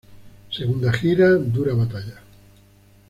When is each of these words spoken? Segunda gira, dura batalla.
Segunda 0.49 0.91
gira, 0.97 1.29
dura 1.53 1.75
batalla. 1.77 2.17